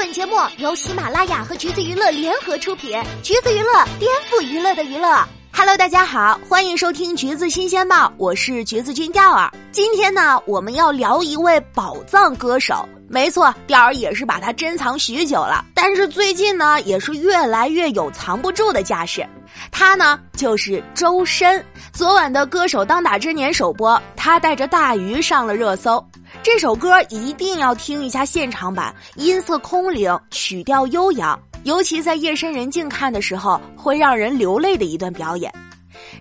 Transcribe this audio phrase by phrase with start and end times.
[0.00, 5.22] 本节目由喜马拉雅和橘子娱乐联合出品，橘子娱乐颠覆娱乐的娱乐。
[5.52, 9.52] Hello，大家好，欢迎收听橘子新鲜报，我是橘子君钓儿。
[9.70, 12.88] 今天呢，我们要聊一位宝藏歌手。
[13.10, 19.22] 没错，钓儿也是把他珍藏许久了，但是最近呢，也是越来越有藏不住的架势。
[19.70, 21.62] 他呢，就是周深。
[21.92, 26.02] 昨晚的《歌手当打之年》首播，他带着大鱼上了热搜。
[26.42, 35.52] 这首歌一定要听一下现场版，音色空灵，曲调悠扬，尤其在夜深人静看的时候，会让人流泪的一段表演。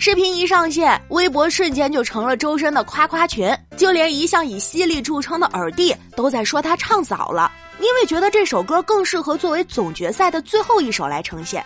[0.00, 11.64] 视频一上线，微博瞬间就成了周深的夸夸群，就连一向以犀利著称的耳帝都在说他唱早了，因为觉得这首歌更适合作为总决赛的最后一首来呈现。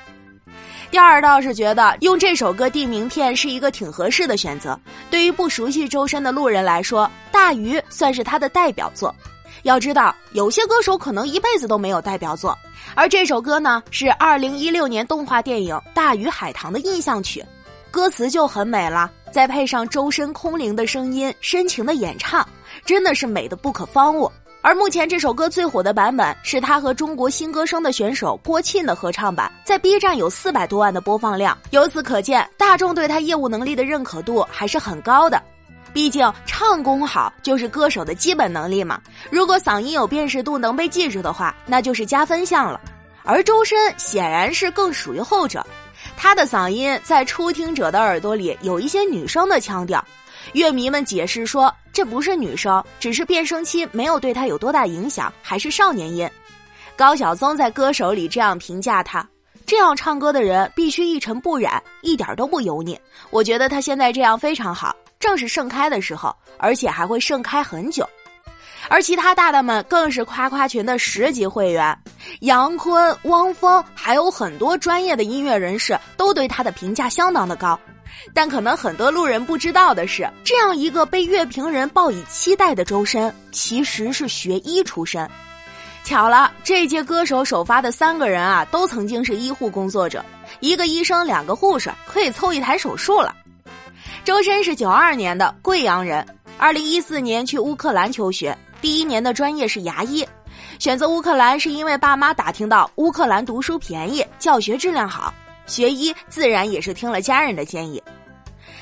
[0.92, 4.78] 第二倒是觉得用这首歌递名片是一个挺合适的选择。
[5.10, 9.14] 对于不熟悉周深的路人来说，《大鱼》算是他的代表作。
[9.62, 12.56] 要知道，有些歌手可能一辈子都没有代表作，
[12.94, 17.42] 而这首歌呢是二零一六年动画电影《大鱼海棠》的印象曲，
[17.90, 22.46] 歌词就很美了，再配上周深空灵的声音、深情的演唱，
[22.84, 24.30] 真的是美的不可方物。
[24.64, 31.58] 而目前这首歌最火的版本是他和中国新歌声的选手郭沁的合唱版，在 B 站有四百多万的播放量。
[31.70, 35.42] 由此可见，大众对他业务能力的认可度还是很高的。
[35.92, 39.00] 毕竟唱功好就是歌手的基本能力嘛。
[39.30, 42.80] 如果嗓音有辨识度，能被记住的话，那就是加分项了。
[43.24, 45.66] 而周深显然是更属于后者，
[46.16, 50.02] 他的嗓音在初听者的耳朵里有一些女生的腔调。
[50.52, 56.28] 乐迷们解释说，这不是女生，只是变声期没有对她有多大影响，还是少年音。
[56.96, 59.28] 高晓松在《歌手》里这样评价她：
[59.66, 62.98] 这样唱歌的人必须一尘不染，一点都不油腻。
[63.30, 68.08] 我觉得她现在这样非常好，正是盛开的时候，而且还会盛开很久。
[68.88, 71.96] 而其他大大们更是夸夸群的十级会员，
[72.40, 77.78] 杨坤、汪峰，还有很多专业的音乐人士都对他的评价相当的高。
[78.34, 85.28] 但可能很多路人不知道的是，这样一个被乐评人报以期待的周深，其实是学医出身。
[86.04, 90.24] 巧了，这届歌手首发的三个人啊，都曾经是医护工作者，
[90.58, 93.34] 一个医生，两个护士，可以凑一台手术了。
[94.24, 96.26] 周深是九二年的贵阳人，
[96.58, 100.26] 二零一四年去乌克兰求学，第一年的专业是牙医，
[100.78, 105.32] 选择乌克兰是因为爸妈打听到乌克兰读书便宜，教学质量好。
[105.72, 108.02] 学医自然也是听了家人的建议。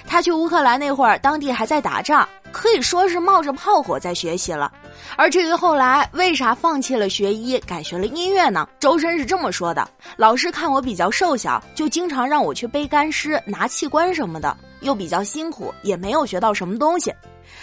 [0.09, 4.73] 他去乌克兰那会儿，当地还在打仗，可以说是冒着炮火在学习了。
[5.15, 8.69] 而至于后来为啥放弃了学医，改学了音乐呢？
[8.81, 17.15] 周深是这么说的：“老师看我比较瘦小，就经常让我去背干尸、拿器官什么的，又比较辛苦，也没有学到什么东西。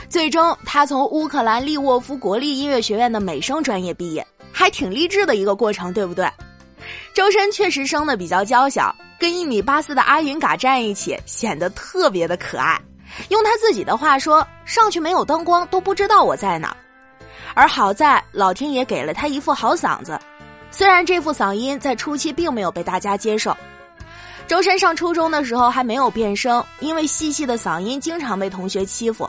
[0.08, 6.26] 最终，他从乌克兰利沃夫国立音乐学院的美声专业毕业，还挺励志的一个过程，对不对？”
[7.14, 8.96] 周深确实生的比较娇小。
[9.20, 12.80] 跟一米八四的阿云嘎站一起，显得特别的可爱。
[13.30, 16.78] 用他自己的话说：“上去没有灯光都不知道我在哪。”
[17.56, 20.20] 而好在老天爷给了他一副好嗓子，
[20.70, 23.58] 虽然这副嗓音在初期并没有被大家接受。
[24.46, 29.28] 周深上初中的时候还没有变声，因为细细的嗓音经常被同学欺负。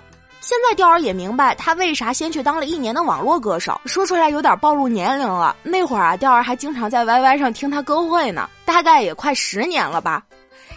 [0.48, 5.54] 现在钓儿也明白他为啥先去当了一年的网络歌手，说出来有点暴露年龄了。
[5.62, 10.22] 那会儿啊，钓儿还经常在 YY 上听他歌会呢，大概也快十年了吧。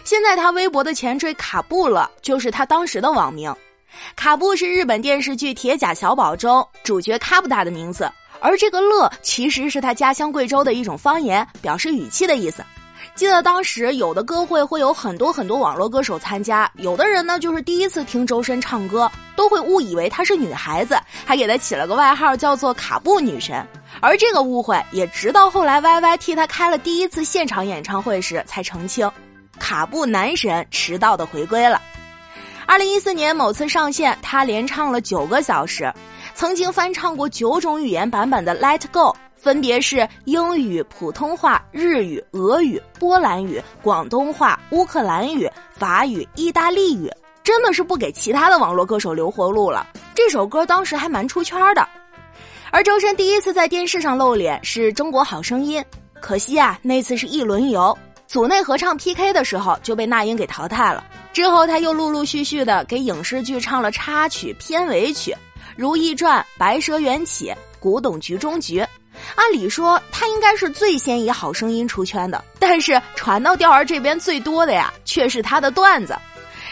[0.04, 3.50] 现在他微博的前缀卡布了，就是他当时的网名。
[4.14, 12.62] 卡布是日本电视剧《铁甲小宝》中主角卡布达的名字，而这个乐其实是他家乡贵州的一种方言，表示语气的意思。
[13.14, 23.64] 记得当时有的歌会会有很多很多网络歌手参加，有的人呢就是第一次听周深唱歌，都会误以为她是女孩子，还给她起了个外号叫做“卡布女神”。
[24.00, 29.08] 而这个误会也直到后来 YY 替她开了第一次现场演唱会时才澄清，
[29.58, 31.80] 卡布男神迟到的回归了。
[32.64, 35.92] 二零一四年某次上线，他连唱了九个小时，
[36.34, 39.14] 曾经翻唱过九种语言版本的《Let Go》。
[39.42, 47.10] 分别是英语、普通话、日语、俄语、波兰语、广东话、乌克兰语、法语、意大利语，
[47.42, 49.84] 真的是不给其他的网络歌手留活路了。
[50.14, 51.84] 这首歌当时还蛮出圈的，
[52.70, 55.84] 而周深第一次在电视上露脸是中国好声音，
[56.20, 57.98] 可惜啊，那次是一轮游，
[58.28, 61.02] 组内合唱 PK 的时候就被那英给淘汰了。
[61.32, 65.32] 之后他又陆陆续续的给影视剧唱了插曲、片尾曲，
[65.76, 67.46] 《如懿传》《白蛇缘起》
[67.80, 68.80] 《古董局中局》。
[69.34, 76.16] 按理说他应该是最先以好声音出圈的，但是传到钓儿这边最多的呀，却是他的段子。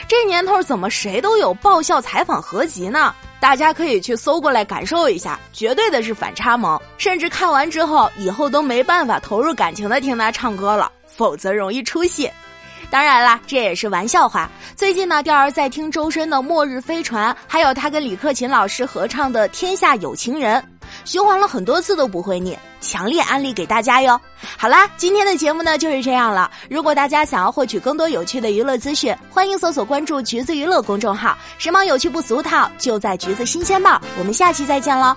[0.08, 3.14] 这年头怎么谁都有爆笑采访合集呢？
[3.38, 12.30] 大家可以去搜过来感受一下，绝对的是反差萌，甚至看完之后以后都没办法投入感情的听他唱歌了，否则容易出戏。
[12.90, 14.50] 当然啦，这也是玩笑话。
[14.74, 20.60] 最近呢，钓儿在听周深的《末日飞船》，还有他跟李克勤老师合唱的《天下有情人》，
[21.04, 24.20] 循环了很多次都不会腻，强烈安利给大家哟。
[24.56, 26.50] 好啦，今天的节目呢就是这样了。
[26.68, 34.00] 如果大家想要获取更多有趣的娱乐资讯，欢迎搜索关注“橘子娱乐”公众号，时髦有趣不俗套，就在橘子新鲜报。
[34.18, 35.16] 我们下期再见喽。